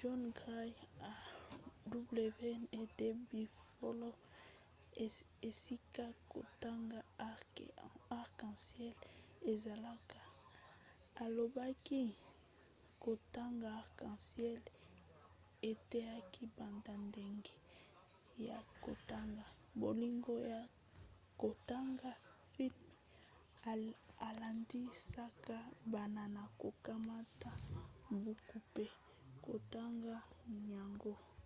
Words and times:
john 0.00 0.22
grant 0.38 0.78
ya 1.00 1.12
wned 1.92 2.98
buffalo 3.30 4.10
esika 5.48 6.06
kotanga 6.32 7.00
arc 7.30 7.54
en 8.46 8.54
ciel 8.64 8.98
ezalaka 9.52 10.20
alobaki 11.22 12.02
kotanga 13.04 13.68
arc 13.80 13.96
en 14.08 14.16
ciel 14.28 14.62
eteyaki 15.70 16.44
banda 16.56 16.92
ndenge 17.06 17.54
ya 18.48 18.58
kotanga,... 18.84 19.46
bolingo 19.80 20.34
ya 20.52 20.60
kotanga— 21.40 22.10
[filme] 22.50 22.86
elendisaka 24.28 25.56
bana 25.92 26.22
na 26.36 26.44
kokamata 26.60 27.50
buku 28.24 28.56
mpe 28.70 28.86
kotonga 29.46 30.16
yango. 30.74 31.14